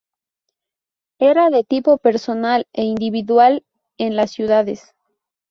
Era 1.19 1.51
de 1.51 1.63
tipo 1.63 1.99
personal 1.99 2.65
e 2.73 2.85
individual 2.85 3.63
en 3.99 4.15
las 4.15 4.31
ciudades. 4.31 4.95